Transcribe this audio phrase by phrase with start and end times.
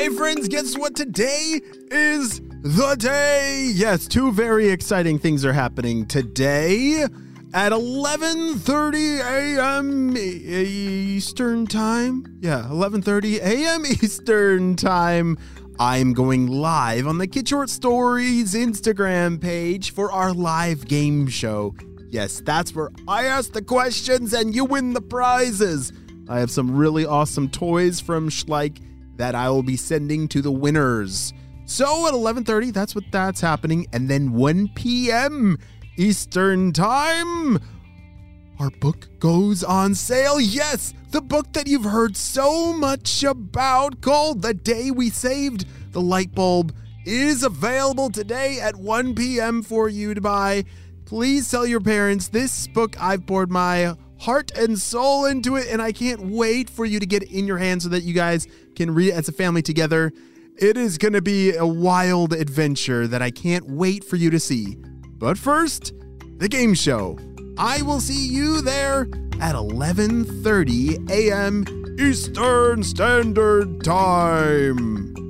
[0.00, 0.96] Hey friends, guess what?
[0.96, 3.70] Today is the day.
[3.74, 7.02] Yes, two very exciting things are happening today
[7.52, 10.16] at 11:30 a.m.
[10.16, 12.24] Eastern Time.
[12.40, 13.84] Yeah, 11:30 a.m.
[13.84, 15.36] Eastern Time.
[15.78, 21.74] I'm going live on the Kid Short Stories Instagram page for our live game show.
[22.08, 25.92] Yes, that's where I ask the questions and you win the prizes.
[26.26, 28.78] I have some really awesome toys from Schleich
[29.20, 31.34] that I will be sending to the winners.
[31.66, 35.58] So at 11:30, that's what that's happening, and then 1 p.m.
[35.98, 37.58] Eastern Time,
[38.58, 40.40] our book goes on sale.
[40.40, 46.00] Yes, the book that you've heard so much about called The Day We Saved the
[46.00, 46.74] Light Bulb
[47.04, 49.62] is available today at 1 p.m.
[49.62, 50.64] for you to buy.
[51.04, 55.80] Please tell your parents this book I've poured my heart and soul into it, and
[55.80, 58.46] I can't wait for you to get it in your hands so that you guys
[58.76, 60.12] can read it as a family together.
[60.56, 64.38] It is going to be a wild adventure that I can't wait for you to
[64.38, 64.76] see.
[65.18, 65.94] But first,
[66.36, 67.18] the game show.
[67.56, 69.02] I will see you there
[69.40, 71.64] at 11:30 a.m.
[71.98, 75.29] Eastern Standard Time.